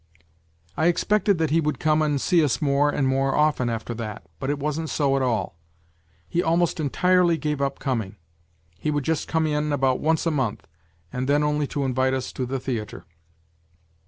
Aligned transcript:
"I 0.77 0.87
expected 0.87 1.37
that 1.37 1.51
he 1.51 1.61
would 1.61 1.77
come 1.79 2.01
and 2.01 2.19
see 2.19 2.43
us 2.43 2.59
more 2.59 2.89
and 2.89 3.07
more 3.07 3.35
often 3.35 3.69
after 3.69 3.93
that, 3.93 4.25
but 4.39 4.49
it 4.49 4.57
wasn't 4.57 4.89
so 4.89 5.15
at 5.15 5.21
all., 5.21 5.59
He 6.27 6.41
almost 6.41 6.79
entirely 6.79 7.37
gave 7.37 7.61
up 7.61 7.77
coming. 7.77 8.15
He 8.79 8.89
would 8.89 9.03
just 9.03 9.27
come 9.27 9.45
in 9.45 9.71
about 9.71 9.99
once 9.99 10.25
a 10.25 10.31
month, 10.31 10.65
and 11.13 11.29
then 11.29 11.43
only 11.43 11.67
to 11.67 11.85
invite 11.85 12.15
us 12.15 12.31
to 12.33 12.47
the 12.47 12.59
theatre. 12.59 13.05